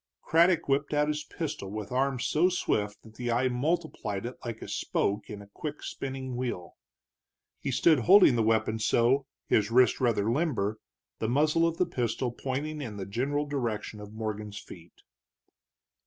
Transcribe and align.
Craddock 0.23 0.67
whipped 0.67 0.95
out 0.95 1.09
his 1.09 1.25
pistol 1.25 1.69
with 1.69 1.91
arm 1.91 2.19
so 2.19 2.49
swift 2.49 3.03
that 3.03 3.13
the 3.17 3.29
eye 3.31 3.47
multiplied 3.49 4.25
it 4.25 4.35
like 4.43 4.59
a 4.63 4.67
spoke 4.67 5.29
in 5.29 5.43
a 5.43 5.47
quick 5.53 5.83
spinning 5.83 6.35
wheel. 6.35 6.75
He 7.59 7.69
stood 7.69 7.99
holding 7.99 8.35
the 8.35 8.41
weapon 8.41 8.79
so, 8.79 9.27
his 9.45 9.69
wrist 9.69 10.01
rather 10.01 10.31
limber, 10.31 10.79
the 11.19 11.29
muzzle 11.29 11.67
of 11.67 11.77
the 11.77 11.85
pistol 11.85 12.31
pointing 12.31 12.81
in 12.81 12.97
the 12.97 13.05
general 13.05 13.45
direction 13.45 13.99
of 13.99 14.11
Morgan's 14.11 14.57
feet. 14.57 15.03